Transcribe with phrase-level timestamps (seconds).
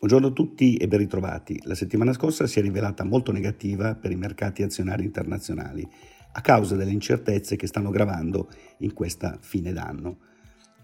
[0.00, 1.60] Buongiorno a tutti e ben ritrovati.
[1.64, 5.86] La settimana scorsa si è rivelata molto negativa per i mercati azionari internazionali
[6.32, 10.16] a causa delle incertezze che stanno gravando in questa fine d'anno.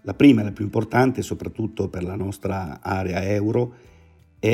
[0.03, 3.73] La prima e la più importante, soprattutto per la nostra area euro,
[4.37, 4.53] è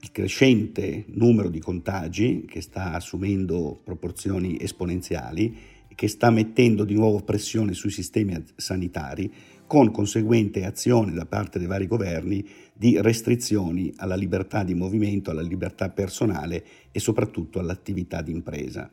[0.00, 5.54] il crescente numero di contagi che sta assumendo proporzioni esponenziali
[5.86, 9.30] e che sta mettendo di nuovo pressione sui sistemi sanitari
[9.66, 15.42] con conseguente azione da parte dei vari governi di restrizioni alla libertà di movimento, alla
[15.42, 18.90] libertà personale e soprattutto all'attività di impresa.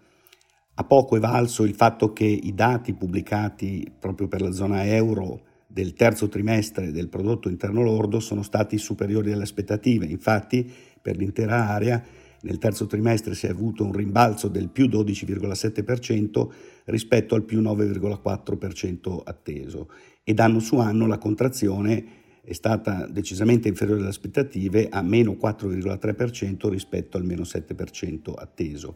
[0.76, 5.44] A poco è valso il fatto che i dati pubblicati proprio per la zona euro
[5.68, 10.06] del terzo trimestre del prodotto interno lordo sono stati superiori alle aspettative.
[10.06, 10.72] Infatti,
[11.02, 12.04] per l'intera area,
[12.44, 16.48] nel terzo trimestre si è avuto un rimbalzo del più 12,7%
[16.86, 19.90] rispetto al più 9,4% atteso
[20.24, 26.70] ed anno su anno la contrazione è stata decisamente inferiore alle aspettative a meno 4,3%
[26.70, 28.96] rispetto al meno 7% atteso.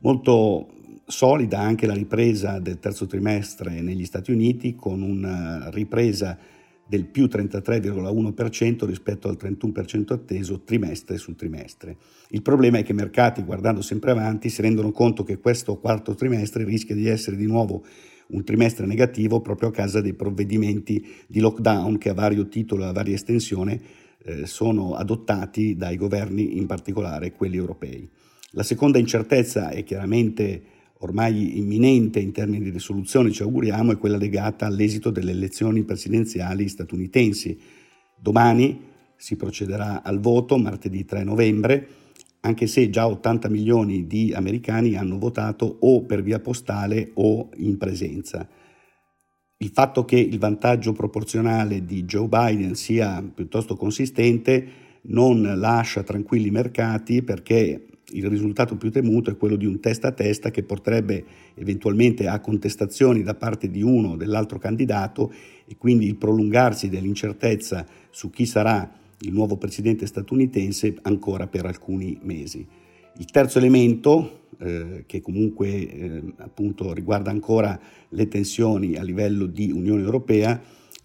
[0.00, 0.68] Molto
[1.06, 6.38] solida anche la ripresa del terzo trimestre negli Stati Uniti con una ripresa
[6.90, 11.96] del più 33,1% rispetto al 31% atteso trimestre su trimestre.
[12.30, 16.16] Il problema è che i mercati, guardando sempre avanti, si rendono conto che questo quarto
[16.16, 17.84] trimestre rischia di essere di nuovo
[18.30, 22.86] un trimestre negativo proprio a causa dei provvedimenti di lockdown che a vario titolo e
[22.88, 23.80] a varia estensione
[24.24, 28.08] eh, sono adottati dai governi, in particolare quelli europei.
[28.50, 30.62] La seconda incertezza è chiaramente
[31.02, 36.68] ormai imminente in termini di risoluzione, ci auguriamo, è quella legata all'esito delle elezioni presidenziali
[36.68, 37.58] statunitensi.
[38.18, 41.88] Domani si procederà al voto, martedì 3 novembre,
[42.40, 47.76] anche se già 80 milioni di americani hanno votato o per via postale o in
[47.76, 48.48] presenza.
[49.58, 56.48] Il fatto che il vantaggio proporzionale di Joe Biden sia piuttosto consistente non lascia tranquilli
[56.48, 60.62] i mercati perché il risultato più temuto è quello di un testa a testa che
[60.62, 65.32] porterebbe eventualmente a contestazioni da parte di uno o dell'altro candidato
[65.66, 68.90] e quindi il prolungarsi dell'incertezza su chi sarà
[69.20, 72.66] il nuovo presidente statunitense ancora per alcuni mesi.
[73.18, 76.22] Il terzo elemento, eh, che comunque eh,
[76.94, 77.78] riguarda ancora
[78.08, 80.60] le tensioni a livello di Unione Europea,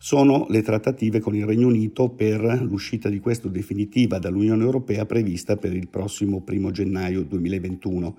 [0.06, 5.58] sono le trattative con il Regno Unito per l'uscita di questo definitiva dall'Unione Europea prevista
[5.58, 8.16] per il prossimo 1 gennaio 2021.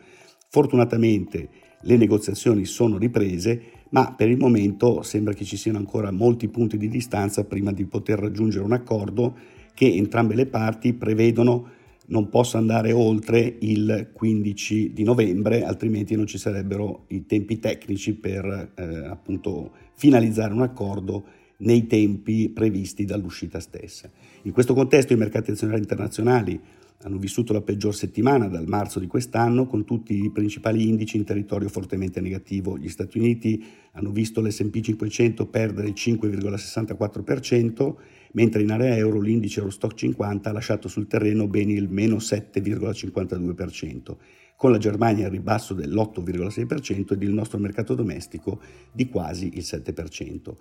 [0.48, 1.48] Fortunatamente
[1.82, 6.76] le negoziazioni sono riprese, ma per il momento sembra che ci siano ancora molti punti
[6.76, 9.36] di distanza prima di poter raggiungere un accordo
[9.72, 11.68] che entrambe le parti prevedono
[12.08, 18.14] non possa andare oltre il 15 di novembre, altrimenti non ci sarebbero i tempi tecnici
[18.14, 24.10] per eh, appunto finalizzare un accordo nei tempi previsti dall'uscita stessa.
[24.42, 26.60] In questo contesto i mercati azionari internazionali
[27.02, 31.24] hanno vissuto la peggior settimana dal marzo di quest'anno con tutti i principali indici in
[31.24, 32.78] territorio fortemente negativo.
[32.78, 33.62] Gli Stati Uniti
[33.92, 37.94] hanno visto l'S&P 500 perdere il 5,64%,
[38.32, 44.16] mentre in area euro l'indice Eurostock 50 ha lasciato sul terreno bene il meno 7,52%,
[44.56, 50.54] con la Germania al ribasso dell'8,6% ed il nostro mercato domestico di quasi il 7%.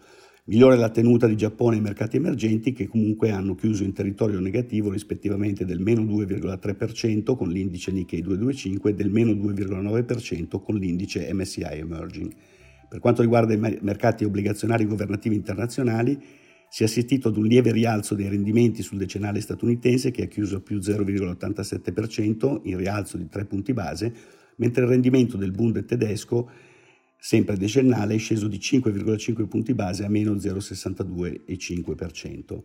[0.47, 4.91] Migliore la tenuta di Giappone e mercati emergenti che comunque hanno chiuso in territorio negativo
[4.91, 11.63] rispettivamente del meno 2,3% con l'indice Nikkei 225 e del meno 2,9% con l'indice MSCI
[11.63, 12.31] Emerging.
[12.88, 16.22] Per quanto riguarda i mercati obbligazionari governativi internazionali,
[16.75, 20.58] si è assistito ad un lieve rialzo dei rendimenti sul decennale statunitense che ha chiuso
[20.58, 24.13] a più 0,87% in rialzo di 3 punti base,
[24.58, 26.50] mentre il rendimento del Bund tedesco
[27.18, 32.63] sempre decennale, è sceso di 5,5 punti base a meno 0,62,5%.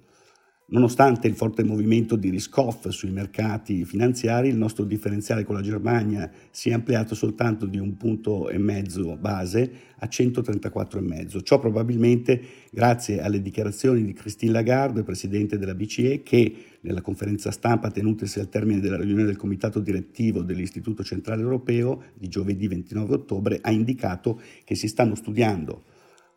[0.73, 6.31] Nonostante il forte movimento di risk-off sui mercati finanziari, il nostro differenziale con la Germania
[6.53, 11.43] si è ampliato soltanto di un punto e mezzo base a 134,5.
[11.43, 12.41] Ciò probabilmente
[12.71, 18.49] grazie alle dichiarazioni di Christine Lagarde, presidente della BCE, che nella conferenza stampa tenutasi al
[18.49, 24.41] termine della riunione del comitato direttivo dell'Istituto Centrale Europeo di giovedì 29 ottobre, ha indicato
[24.63, 25.90] che si stanno studiando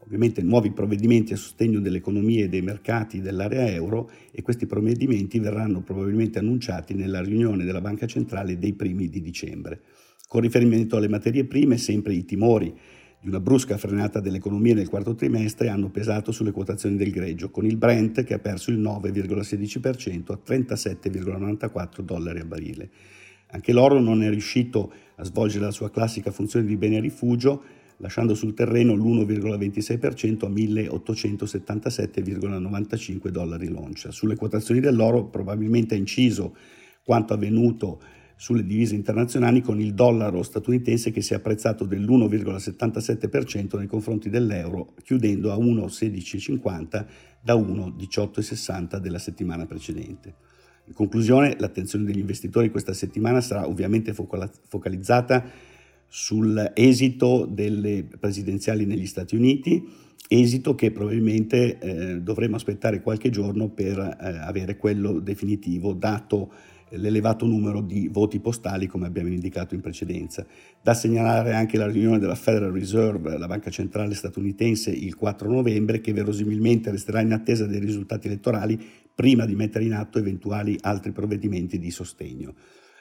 [0.06, 5.82] ovviamente nuovi provvedimenti a sostegno dell'economia e dei mercati dell'area euro e questi provvedimenti verranno
[5.82, 9.82] probabilmente annunciati nella riunione della Banca Centrale dei primi di dicembre.
[10.28, 12.74] Con riferimento alle materie prime, sempre i timori
[13.22, 17.66] di una brusca frenata dell'economia nel quarto trimestre hanno pesato sulle quotazioni del greggio, con
[17.66, 22.90] il Brent che ha perso il 9,16% a 37,94 dollari a barile.
[23.52, 27.64] Anche l'oro non è riuscito a svolgere la sua classica funzione di bene rifugio,
[28.04, 34.12] lasciando sul terreno l'1,26% a 1877,95 dollari l'oncia.
[34.12, 36.54] Sulle quotazioni dell'oro probabilmente ha inciso
[37.02, 38.02] quanto avvenuto
[38.36, 44.96] sulle divise internazionali con il dollaro statunitense che si è apprezzato dell'1,77% nei confronti dell'euro,
[45.02, 47.06] chiudendo a 1,1650
[47.40, 50.36] da 1,1860 della settimana precedente.
[50.88, 55.72] In conclusione, l'attenzione degli investitori questa settimana sarà ovviamente focalizzata
[56.16, 59.84] sull'esito delle presidenziali negli Stati Uniti,
[60.28, 66.52] esito che probabilmente eh, dovremo aspettare qualche giorno per eh, avere quello definitivo, dato
[66.92, 70.46] l'elevato numero di voti postali come abbiamo indicato in precedenza.
[70.84, 76.00] Da segnalare anche la riunione della Federal Reserve, la banca centrale statunitense, il 4 novembre,
[76.00, 78.80] che verosimilmente resterà in attesa dei risultati elettorali
[79.16, 82.54] prima di mettere in atto eventuali altri provvedimenti di sostegno.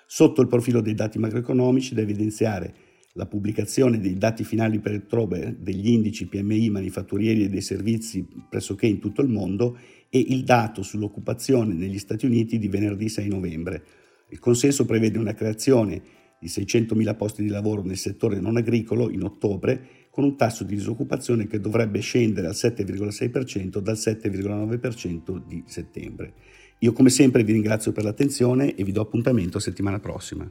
[0.07, 5.57] Sotto il profilo dei dati macroeconomici da evidenziare la pubblicazione dei dati finali per ottobre
[5.59, 9.77] degli indici PMI manifatturieri e dei servizi pressoché in tutto il mondo
[10.09, 13.85] e il dato sull'occupazione negli Stati Uniti di venerdì 6 novembre.
[14.31, 16.03] Il consenso prevede una creazione
[16.41, 20.75] di 600.000 posti di lavoro nel settore non agricolo in ottobre, con un tasso di
[20.75, 26.35] disoccupazione che dovrebbe scendere al 7,6% dal 7,9% di settembre.
[26.81, 30.51] Io come sempre vi ringrazio per l'attenzione e vi do appuntamento settimana prossima.